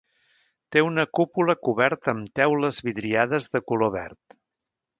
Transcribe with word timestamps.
Té 0.75 0.81
una 0.85 1.03
cúpula 1.19 1.55
coberta 1.67 2.11
amb 2.13 2.31
teules 2.41 2.81
vidriades 2.89 3.51
de 3.57 3.63
color 3.73 3.93
verd. 3.99 4.41